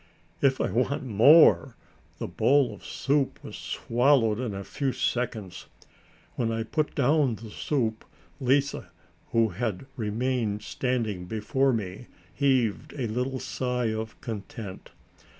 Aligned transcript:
If 0.41 0.59
I 0.59 0.71
want 0.71 1.05
more! 1.05 1.75
The 2.17 2.25
bowl 2.25 2.73
of 2.73 2.83
soup 2.83 3.37
was 3.43 3.55
swallowed 3.55 4.39
in 4.39 4.55
a 4.55 4.63
few 4.63 4.93
seconds. 4.93 5.67
When 6.35 6.51
I 6.51 6.63
put 6.63 6.95
down 6.95 7.35
the 7.35 7.51
soup, 7.51 8.03
Lise, 8.39 8.73
who 9.31 9.49
had 9.49 9.85
remained 9.95 10.63
standing 10.63 11.25
before 11.25 11.71
me, 11.71 12.07
heaved 12.33 12.93
a 12.97 13.05
little 13.05 13.39
sigh 13.39 13.93
of 13.93 14.19
content. 14.21 14.89